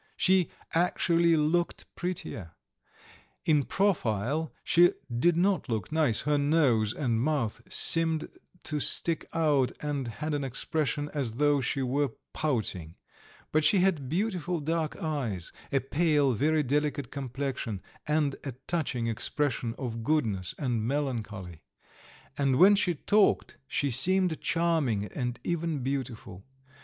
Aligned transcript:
She 0.17 0.49
actually 0.73 1.35
looked 1.37 1.85
prettier. 1.95 2.53
In 3.45 3.61
profile 3.65 4.51
she 4.63 4.93
did 5.15 5.37
not 5.37 5.69
look 5.69 5.91
nice; 5.91 6.21
her 6.21 6.39
nose 6.39 6.91
and 6.91 7.21
mouth 7.21 7.61
seemed 7.71 8.27
to 8.63 8.79
stick 8.79 9.27
out 9.31 9.71
and 9.79 10.07
had 10.07 10.33
an 10.33 10.43
expression 10.43 11.11
as 11.13 11.33
though 11.33 11.61
she 11.61 11.83
were 11.83 12.09
pouting, 12.33 12.95
but 13.51 13.63
she 13.63 13.81
had 13.81 14.09
beautiful 14.09 14.59
dark 14.59 14.95
eyes, 14.95 15.51
a 15.71 15.79
pale, 15.81 16.31
very 16.31 16.63
delicate 16.63 17.11
complexion, 17.11 17.79
and 18.07 18.35
a 18.43 18.53
touching 18.65 19.05
expression 19.05 19.75
of 19.77 20.03
goodness 20.03 20.55
and 20.57 20.81
melancholy, 20.81 21.61
and 22.39 22.55
when 22.55 22.73
she 22.75 22.95
talked 22.95 23.57
she 23.67 23.91
seemed 23.91 24.41
charming 24.41 25.05
and 25.13 25.39
even 25.43 25.83
beautiful. 25.83 26.43